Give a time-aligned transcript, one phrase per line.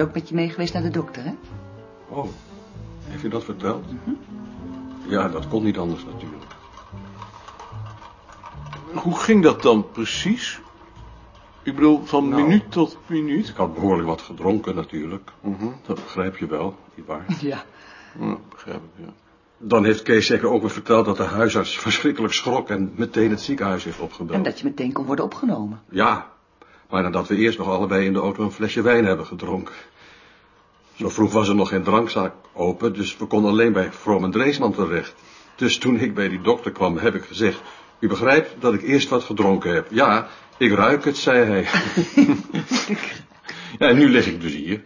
[0.00, 1.32] is ook met je mee geweest naar de dokter, hè?
[2.08, 2.28] Oh,
[3.04, 3.84] heeft u dat verteld?
[5.08, 6.44] Ja, dat kon niet anders natuurlijk.
[8.94, 10.60] Hoe ging dat dan precies?
[11.62, 12.42] Ik bedoel, van Nou.
[12.42, 13.48] minuut tot minuut?
[13.48, 15.30] Ik had behoorlijk wat gedronken natuurlijk.
[15.86, 17.24] Dat begrijp je wel, nietwaar?
[17.40, 17.64] Ja.
[18.20, 19.12] Ja, begrijp ik, ja.
[19.58, 23.40] Dan heeft Kees zeker ook weer verteld dat de huisarts verschrikkelijk schrok en meteen het
[23.40, 24.36] ziekenhuis heeft opgebeld.
[24.36, 25.80] En dat je meteen kon worden opgenomen.
[25.88, 26.29] Ja,
[26.90, 29.74] maar nadat we eerst nog allebei in de auto een flesje wijn hebben gedronken.
[30.94, 34.30] Zo vroeg was er nog geen drankzaak open, dus we konden alleen bij Vroom en
[34.30, 35.14] Dreesman terecht.
[35.56, 37.60] Dus toen ik bij die dokter kwam, heb ik gezegd...
[38.00, 39.86] U begrijpt dat ik eerst wat gedronken heb.
[39.90, 41.62] Ja, ik ruik het, zei hij.
[43.78, 44.82] ja, en nu lig ik dus hier.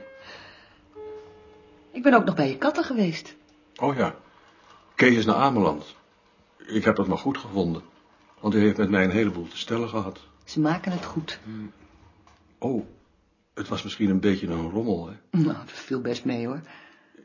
[1.92, 3.36] Ik ben ook nog bij je katten geweest.
[3.76, 4.14] Oh ja,
[4.94, 5.94] Kees is naar Ameland.
[6.66, 7.82] Ik heb dat maar goed gevonden.
[8.40, 10.20] Want hij heeft met mij een heleboel te stellen gehad.
[10.44, 11.38] Ze maken het goed.
[12.58, 12.84] Oh,
[13.54, 15.38] het was misschien een beetje een rommel, hè?
[15.38, 16.60] Nou, dat viel best mee, hoor.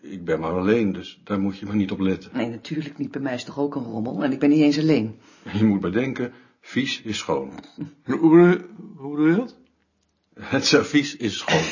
[0.01, 2.31] Ik ben maar alleen, dus daar moet je maar niet op letten.
[2.33, 3.11] Nee, natuurlijk niet.
[3.11, 4.23] Bij mij is toch ook een rommel.
[4.23, 5.19] En ik ben niet eens alleen.
[5.57, 7.51] Je moet bedenken, vies is schoon.
[8.05, 9.57] Hoe bedoel, je- hoe je dat?
[10.39, 11.63] Het servies is schoon.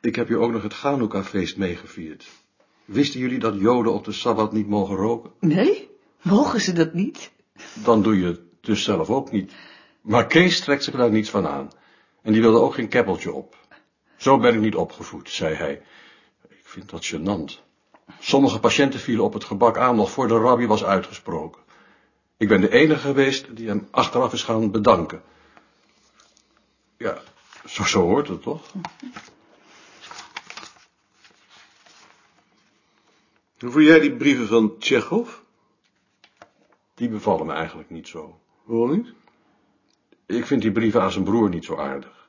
[0.00, 2.26] Ik heb je ook nog het Chanukka-feest meegevierd.
[2.84, 5.30] Wisten jullie dat joden op de Sabbat niet mogen roken?
[5.40, 5.88] Nee?
[6.22, 7.30] Mogen ze dat niet?
[7.84, 9.52] Dan doe je het dus zelf ook niet.
[10.00, 11.70] Maar Kees trekt zich daar niets van aan.
[12.22, 13.56] En die wilde ook geen keppeltje op.
[14.16, 15.82] Zo ben ik niet opgevoed, zei hij.
[16.48, 17.64] Ik vind dat gênant.
[18.18, 21.62] Sommige patiënten vielen op het gebak aan nog voor de rabbi was uitgesproken.
[22.36, 25.22] Ik ben de enige geweest die hem achteraf is gaan bedanken.
[26.96, 27.22] Ja,
[27.66, 28.72] zo, zo hoort het toch?
[33.58, 35.30] Hoe vond jij die brieven van Tsjechov?
[36.94, 38.40] Die bevallen me eigenlijk niet zo.
[38.66, 39.12] Waarom niet?
[40.26, 42.28] Ik vind die brieven aan zijn broer niet zo aardig.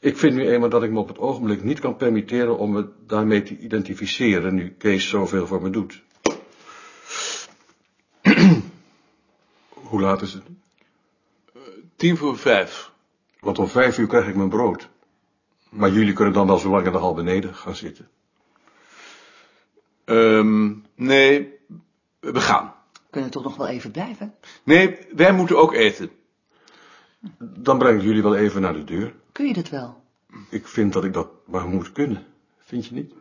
[0.00, 2.88] Ik vind nu eenmaal dat ik me op het ogenblik niet kan permitteren om me
[3.06, 6.02] daarmee te identificeren, nu Kees zoveel voor me doet.
[9.72, 10.42] Hoe laat is het?
[11.96, 12.92] Tien voor vijf.
[13.40, 14.88] Want om vijf uur krijg ik mijn brood.
[15.68, 18.08] Maar jullie kunnen dan wel zo lang in de hal beneden gaan zitten.
[20.04, 21.58] Ehm, nee,
[22.20, 22.74] we gaan.
[23.14, 24.34] We kunnen toch nog wel even blijven?
[24.64, 26.10] Nee, wij moeten ook eten.
[27.38, 29.14] Dan breng ik jullie wel even naar de deur.
[29.32, 30.02] Kun je dat wel?
[30.50, 32.26] Ik vind dat ik dat maar moet kunnen.
[32.58, 33.14] Vind je niet?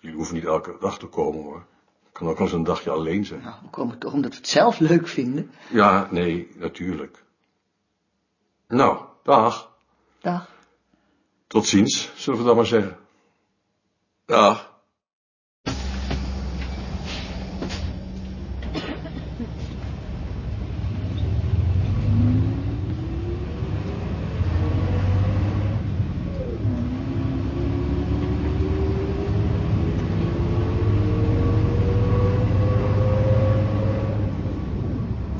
[0.00, 1.66] jullie hoeven niet elke dag te komen hoor.
[2.12, 3.42] Kan ook wel eens een dagje alleen zijn.
[3.42, 5.50] Nou, we komen toch omdat we het zelf leuk vinden.
[5.70, 7.24] Ja, nee, natuurlijk.
[8.68, 9.76] Nou, dag.
[10.20, 10.48] Dag.
[11.46, 12.96] Tot ziens, zullen we dan maar zeggen.
[14.24, 14.72] Dag.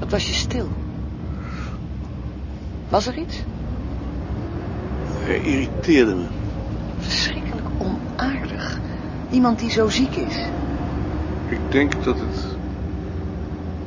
[0.04, 0.68] Wat was je stil?
[2.94, 3.42] Was er iets?
[5.18, 6.26] Hij irriteerde me.
[6.98, 8.78] Verschrikkelijk onaardig.
[9.30, 10.36] Iemand die zo ziek is.
[11.48, 12.44] Ik denk dat het...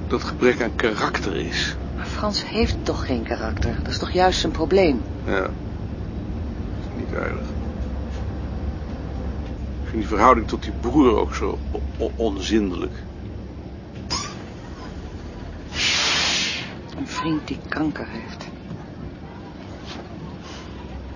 [0.07, 1.75] dat gebrek aan karakter is.
[1.95, 3.75] Maar Frans heeft toch geen karakter?
[3.83, 5.01] Dat is toch juist zijn probleem?
[5.25, 5.39] Ja.
[5.39, 5.49] Dat
[6.79, 7.47] is niet aardig.
[9.83, 11.57] Ik vind die verhouding tot die broer ook zo
[12.15, 12.93] onzindelijk.
[16.97, 18.46] Een vriend die kanker heeft.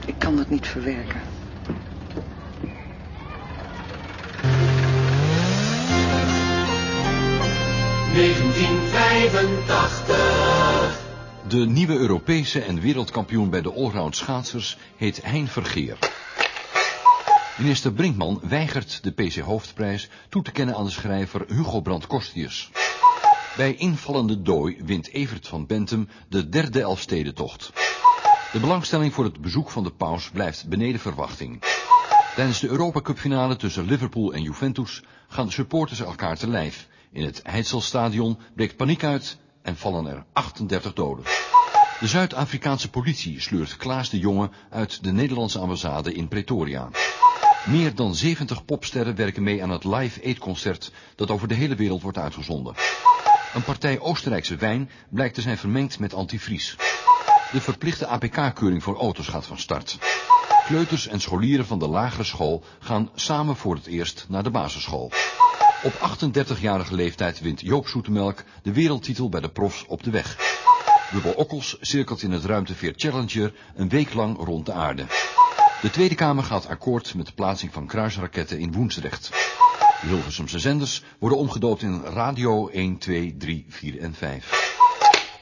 [0.06, 1.22] Ik kan dat niet verwerken.
[11.48, 15.98] De nieuwe Europese en wereldkampioen bij de allround schaatsers heet Hein Vergeer.
[17.58, 22.70] Minister Brinkman weigert de PC Hoofdprijs toe te kennen aan de schrijver Hugo Brandt Kostius.
[23.58, 27.72] Bij invallende dooi wint Evert van Bentum de derde Elfstedentocht.
[28.52, 31.64] De belangstelling voor het bezoek van de paus blijft beneden verwachting.
[32.36, 36.88] Tijdens de Europa tussen Liverpool en Juventus gaan de supporters elkaar te lijf.
[37.12, 41.26] In het Heidselstadion breekt paniek uit en vallen er 38 doden.
[42.00, 46.90] De Zuid-Afrikaanse politie sleurt Klaas de Jonge uit de Nederlandse ambassade in Pretoria.
[47.66, 51.76] Meer dan 70 popsterren werken mee aan het Live Aid concert dat over de hele
[51.76, 52.76] wereld wordt uitgezonden.
[53.54, 56.78] Een partij Oostenrijkse wijn blijkt te zijn vermengd met antivries.
[57.52, 59.98] De verplichte APK-keuring voor auto's gaat van start.
[60.66, 65.12] Kleuters en scholieren van de lagere school gaan samen voor het eerst naar de basisschool.
[65.84, 70.38] Op 38-jarige leeftijd wint Joop Zoetemelk de wereldtitel bij de profs op de weg.
[71.12, 75.06] Bubbel Okkels cirkelt in het ruimteveer Challenger een week lang rond de aarde.
[75.82, 79.30] De Tweede Kamer gaat akkoord met de plaatsing van kruisraketten in Woensdrecht.
[80.02, 84.71] De Hilversumse zenders worden omgedoopt in Radio 1, 2, 3, 4 en 5.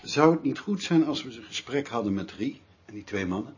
[0.04, 3.26] Zou het niet goed zijn als we een gesprek hadden met Rie en die twee
[3.26, 3.56] mannen?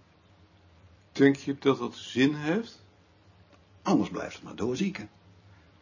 [1.11, 2.83] Denk je dat dat zin heeft?
[3.81, 5.09] Anders blijft het maar doorzieken.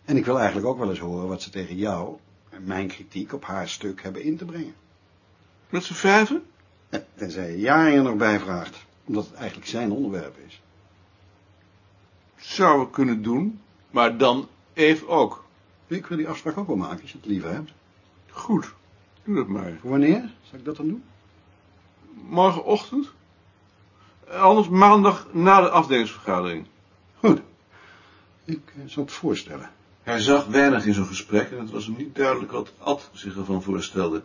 [0.06, 2.18] En ik wil eigenlijk ook wel eens horen wat ze tegen jou
[2.50, 4.76] en mijn kritiek op haar stuk hebben in te brengen.
[5.70, 6.44] Met z'n vijven?
[7.16, 10.62] Tenzij je Jari er nog bij vraagt, omdat het eigenlijk zijn onderwerp is.
[12.36, 13.62] Zouden we kunnen doen,
[13.92, 15.46] maar dan Eve ook.
[15.88, 17.72] Ik wil die afspraak ook wel maken, als je het liever hebt.
[18.30, 18.74] Goed,
[19.30, 19.80] doe dat maar.
[19.82, 20.30] Wanneer?
[20.42, 21.04] Zal ik dat dan doen?
[22.30, 23.12] Morgenochtend?
[24.30, 26.66] Anders maandag na de afdelingsvergadering.
[27.20, 27.42] Goed.
[28.46, 29.70] Ik eh, zal het voorstellen.
[30.04, 33.38] Hij zag weinig in zo'n gesprek en het was hem niet duidelijk wat Ad zich
[33.38, 34.22] ervan voorstelde.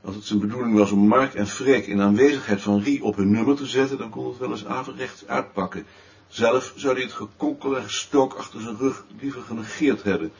[0.00, 3.30] Als het zijn bedoeling was om Mark en Freek in aanwezigheid van Rie op hun
[3.30, 5.86] nummer te zetten, dan kon het wel eens averechts uitpakken.
[6.28, 10.32] Zelf zou hij het gekonkel en gestook achter zijn rug liever genegeerd hebben.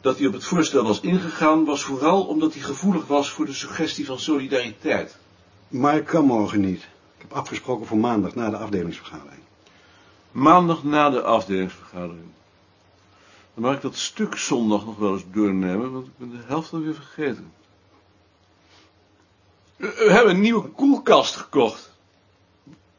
[0.00, 3.52] Dat hij op het voorstel was ingegaan, was vooral omdat hij gevoelig was voor de
[3.52, 5.16] suggestie van solidariteit.
[5.68, 6.82] Maar ik kan morgen niet.
[7.16, 9.42] Ik heb afgesproken voor maandag na de afdelingsvergadering.
[10.32, 12.28] Maandag na de afdelingsvergadering.
[13.54, 16.72] Dan mag ik dat stuk zondag nog wel eens doornemen, want ik ben de helft
[16.72, 17.52] alweer vergeten.
[19.76, 21.92] We hebben een nieuwe koelkast gekocht.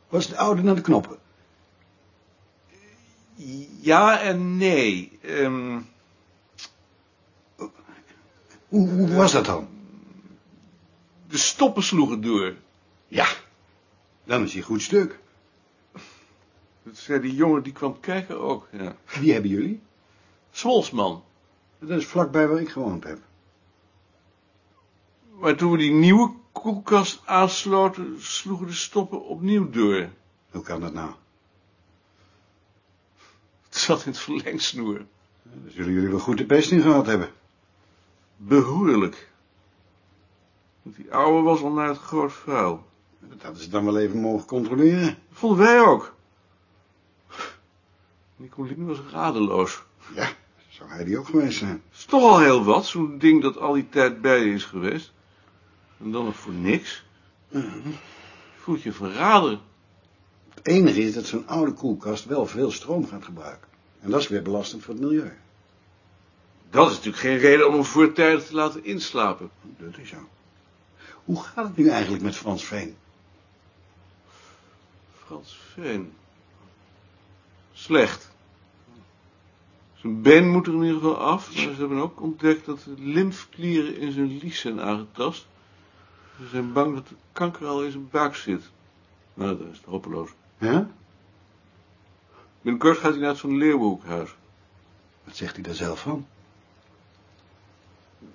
[0.09, 1.17] Was de oude naar de knoppen?
[3.81, 5.19] Ja en nee.
[5.21, 5.79] Ehm,
[8.71, 9.67] Hoe, hoe was dat dan?
[11.31, 12.55] de stoppen sloegen door.
[13.07, 13.27] Ja,
[14.23, 15.19] dan is hij goed stuk.
[16.83, 18.95] Dat zei die jongen die kwam kijken ook, ja.
[19.19, 19.81] Wie hebben jullie?
[20.51, 21.23] Zwolsman.
[21.79, 23.19] Dat is vlakbij waar ik gewoond heb.
[25.39, 30.09] Maar toen we die nieuwe koelkast aansloten, sloegen de stoppen opnieuw door.
[30.51, 31.11] Hoe kan dat nou?
[33.65, 35.05] Het zat in het verlengsnoer.
[35.43, 37.29] Dan zullen jullie wel goed de pest in gehad hebben.
[38.43, 39.31] Behoorlijk.
[40.81, 42.85] Want die oude was al naar het groot vuil.
[43.19, 45.05] Dat hadden ze dan wel even mogen controleren.
[45.05, 46.15] Dat vonden wij ook.
[48.35, 49.83] Nicolien was radeloos.
[50.15, 50.29] Ja,
[50.69, 51.81] zou hij die ook geweest zijn.
[51.91, 55.11] is toch al heel wat, zo'n ding dat al die tijd bij je is geweest.
[55.97, 57.05] En dan nog voor niks.
[57.49, 57.97] Je
[58.57, 59.59] voelt je verraden.
[60.53, 63.67] Het enige is dat zo'n oude koelkast wel veel stroom gaat gebruiken.
[63.99, 65.31] En dat is weer belastend voor het milieu.
[66.71, 69.49] Dat is natuurlijk geen reden om hem voortijdig te laten inslapen.
[69.61, 70.27] Dat is zo.
[71.23, 72.95] Hoe gaat het nu eigenlijk met Frans Veen?
[75.25, 76.13] Frans Veen.
[77.73, 78.31] Slecht.
[79.93, 82.95] Zijn been moet er in ieder geval af, maar ze hebben ook ontdekt dat de
[82.97, 85.47] lymfklieren in zijn lies zijn aangetast.
[86.37, 88.69] Ze zijn bang dat de kanker al in zijn buik zit.
[89.33, 90.29] Nou, dat is hopeloos.
[90.57, 90.89] Ja?
[92.61, 94.35] Binnenkort gaat hij naar het Van Leeuwenhoekhuis.
[95.23, 96.27] Wat zegt hij daar zelf van?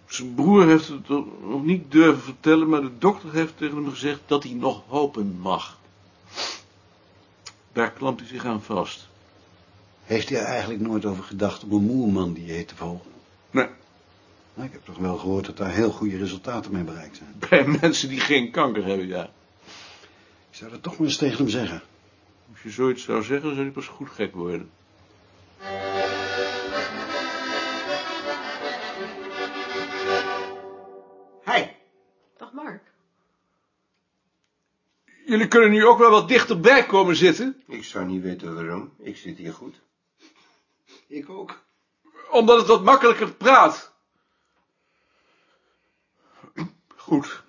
[0.07, 4.21] Zijn broer heeft het nog niet durven vertellen, maar de dokter heeft tegen hem gezegd
[4.27, 5.79] dat hij nog hopen mag.
[7.73, 9.09] Daar klampt hij zich aan vast.
[10.05, 13.11] Heeft hij er eigenlijk nooit over gedacht om een moerman-dieet te volgen?
[13.51, 13.69] Nee,
[14.55, 17.35] Nou, ik heb toch wel gehoord dat daar heel goede resultaten mee bereikt zijn.
[17.49, 19.31] bij mensen die geen kanker hebben, ja.
[20.51, 21.83] Ik zou dat toch maar eens tegen hem zeggen.
[22.53, 24.71] Als je zoiets zou zeggen, zou hij pas goed gek worden.
[35.37, 38.95] Jullie kunnen nu ook wel wat dichterbij komen zitten, Ik zou niet weten waarom.
[38.99, 39.81] Ik zit hier goed.
[41.07, 41.65] Ik ook.
[42.31, 43.93] omdat het wat makkelijker praat.
[46.97, 47.43] Goed.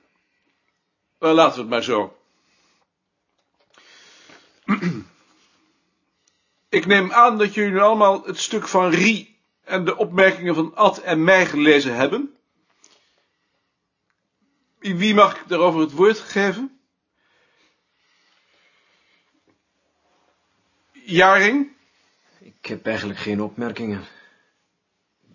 [1.19, 2.17] Dan laten we het maar zo.
[6.69, 10.75] Ik neem aan dat jullie nu allemaal het stuk van Rie en de opmerkingen van
[10.75, 12.35] Ad en mij gelezen hebben.
[14.79, 16.76] Wie- Wie mag ik daarover het woord geven?
[21.09, 21.71] Jaring?
[22.39, 24.03] Ik heb eigenlijk geen opmerkingen.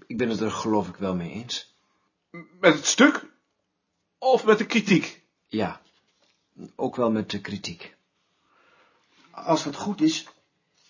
[0.06, 1.74] Ik ben het er geloof ik wel mee eens.
[2.60, 3.26] Met het stuk?
[4.18, 5.22] Of met de kritiek?
[5.46, 5.80] Ja,
[6.74, 7.94] ook wel met de kritiek.
[9.30, 10.26] Als dat goed is,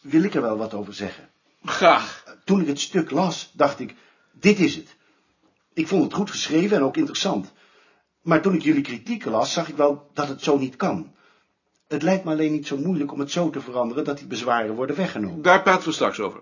[0.00, 1.30] wil ik er wel wat over zeggen.
[1.64, 2.36] Graag.
[2.44, 3.94] Toen ik het stuk las, dacht ik,
[4.32, 4.96] dit is het.
[5.72, 7.52] Ik vond het goed geschreven en ook interessant.
[8.22, 11.14] Maar toen ik jullie kritiek las, zag ik wel dat het zo niet kan.
[11.92, 14.74] Het lijkt me alleen niet zo moeilijk om het zo te veranderen dat die bezwaren
[14.74, 15.42] worden weggenomen.
[15.42, 16.40] Daar praten we straks over.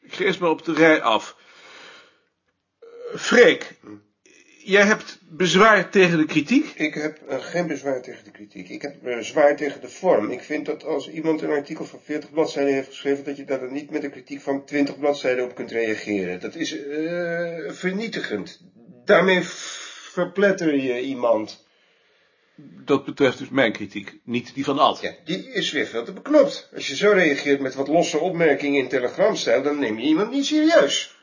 [0.00, 1.36] Ik ga eerst maar op de rij af.
[2.80, 3.78] Eh, Freek,
[4.64, 6.72] jij hebt bezwaar tegen de kritiek?
[6.74, 8.68] Ik heb eh, geen bezwaar tegen de kritiek.
[8.68, 10.30] Ik heb bezwaar tegen de vorm.
[10.30, 13.60] Ik vind dat als iemand een artikel van 40 bladzijden heeft geschreven, dat je daar
[13.60, 16.40] dan niet met een kritiek van 20 bladzijden op kunt reageren.
[16.40, 18.60] Dat is eh, vernietigend.
[19.04, 19.40] Daarmee
[20.12, 21.68] verpletter je iemand.
[22.84, 25.00] Dat betreft dus mijn kritiek, niet die van Ad.
[25.00, 26.70] Ja, die is weer veel te beknopt.
[26.74, 30.46] Als je zo reageert met wat losse opmerkingen in telegramstijl, dan neem je iemand niet
[30.46, 31.18] serieus.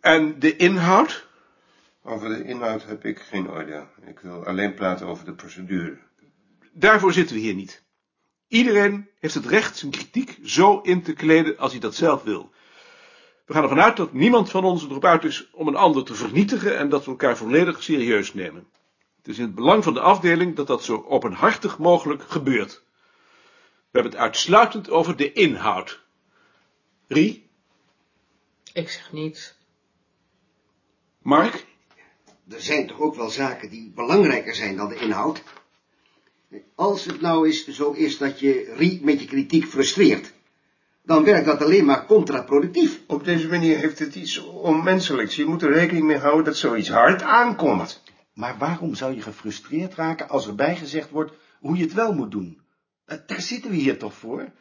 [0.00, 1.26] En de inhoud?
[2.02, 3.86] Over de inhoud heb ik geen oordeel.
[4.06, 5.98] Ik wil alleen praten over de procedure.
[6.72, 7.82] Daarvoor zitten we hier niet.
[8.48, 12.50] Iedereen heeft het recht zijn kritiek zo in te kleden als hij dat zelf wil.
[13.46, 16.14] We gaan ervan uit dat niemand van ons erop uit is om een ander te
[16.14, 18.66] vernietigen en dat we elkaar volledig serieus nemen.
[19.20, 22.82] Het is in het belang van de afdeling dat dat zo openhartig mogelijk gebeurt.
[23.90, 26.00] We hebben het uitsluitend over de inhoud.
[27.06, 27.48] Rie,
[28.72, 29.54] Ik zeg niets.
[31.22, 31.66] Mark,
[32.48, 35.42] Er zijn toch ook wel zaken die belangrijker zijn dan de inhoud?
[36.74, 40.32] Als het nou eens zo is dat je Rie met je kritiek frustreert,
[41.02, 43.00] dan werkt dat alleen maar contraproductief.
[43.06, 45.36] Op deze manier heeft het iets onmenselijks.
[45.36, 48.02] Je moet er rekening mee houden dat zoiets hard aankomt.
[48.40, 52.30] Maar waarom zou je gefrustreerd raken als erbij gezegd wordt hoe je het wel moet
[52.30, 52.60] doen?
[53.04, 54.52] Eh, Daar zitten we hier toch voor?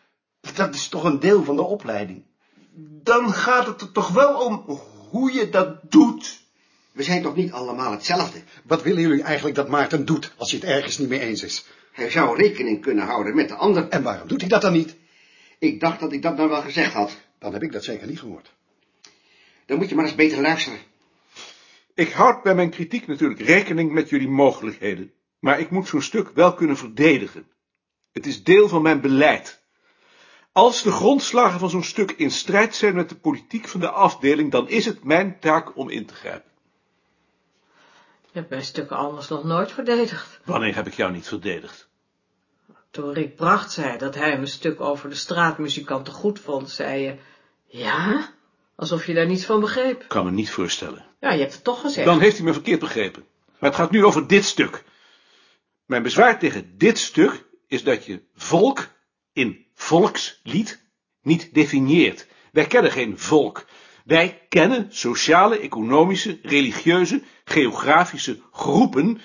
[0.53, 2.23] Dat is toch een deel van de opleiding?
[3.03, 6.41] Dan gaat het er toch wel om hoe je dat doet.
[6.91, 8.41] We zijn toch niet allemaal hetzelfde?
[8.63, 11.65] Wat willen jullie eigenlijk dat Maarten doet als hij het ergens niet mee eens is?
[11.91, 13.89] Hij zou rekening kunnen houden met de ander.
[13.89, 14.95] En waarom doet hij dat dan niet?
[15.59, 17.17] Ik dacht dat ik dat nou wel gezegd had.
[17.39, 18.53] Dan heb ik dat zeker niet gehoord.
[19.65, 20.79] Dan moet je maar eens beter luisteren.
[21.99, 26.29] Ik houd bij mijn kritiek natuurlijk rekening met jullie mogelijkheden, maar ik moet zo'n stuk
[26.29, 27.47] wel kunnen verdedigen.
[28.11, 29.63] Het is deel van mijn beleid.
[30.51, 34.51] Als de grondslagen van zo'n stuk in strijd zijn met de politiek van de afdeling,
[34.51, 36.51] dan is het mijn taak om in te grijpen.
[38.21, 40.39] Je hebt mijn stukken anders nog nooit verdedigd.
[40.45, 41.89] Wanneer heb ik jou niet verdedigd?
[42.91, 47.15] Toen Rick Bracht zei dat hij mijn stuk over de straatmuzikanten goed vond, zei je...
[47.65, 48.29] Ja?
[48.75, 50.05] Alsof je daar niets van begreep.
[50.07, 51.08] Kan me niet voorstellen.
[51.19, 52.05] Ja, je hebt het toch gezegd.
[52.05, 53.25] Dan heeft hij me verkeerd begrepen.
[53.45, 54.83] Maar het gaat nu over dit stuk.
[55.85, 58.87] Mijn bezwaar tegen dit stuk is dat je volk
[59.33, 60.87] in volkslied
[61.21, 62.27] niet definieert.
[62.51, 63.65] Wij kennen geen volk.
[64.05, 69.21] Wij kennen sociale, economische, religieuze, geografische groepen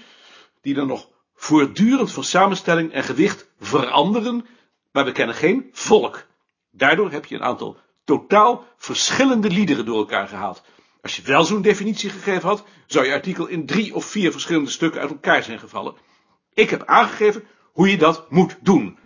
[0.60, 4.46] die dan nog voortdurend van samenstelling en gewicht veranderen,
[4.92, 6.26] maar we kennen geen volk.
[6.70, 10.62] Daardoor heb je een aantal totaal verschillende liederen door elkaar gehaald.
[11.04, 14.70] Als je wel zo'n definitie gegeven had, zou je artikel in drie of vier verschillende
[14.70, 15.94] stukken uit elkaar zijn gevallen.
[16.54, 18.99] Ik heb aangegeven hoe je dat moet doen.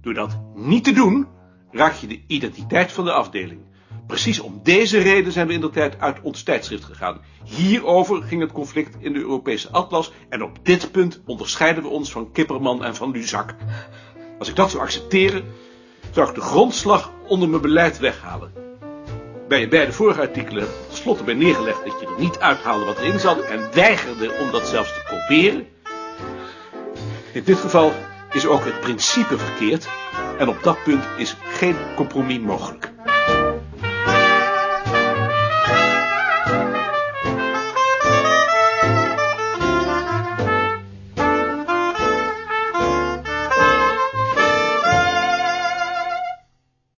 [0.00, 1.28] Door dat niet te doen,
[1.70, 3.60] raak je de identiteit van de afdeling.
[4.06, 7.20] Precies om deze reden zijn we in de tijd uit ons tijdschrift gegaan.
[7.44, 12.12] Hierover ging het conflict in de Europese atlas en op dit punt onderscheiden we ons
[12.12, 13.54] van Kipperman en van Luzak.
[14.38, 15.44] Als ik dat zou accepteren,
[16.10, 18.59] zou ik de grondslag onder mijn beleid weghalen.
[19.50, 23.18] Bij je beide vorige artikelen tenslotte bij neergelegd dat je er niet uithaalde wat erin
[23.18, 25.66] zat en weigerde om dat zelfs te proberen.
[27.32, 27.92] In dit geval
[28.32, 29.88] is ook het principe verkeerd
[30.38, 32.89] en op dat punt is geen compromis mogelijk.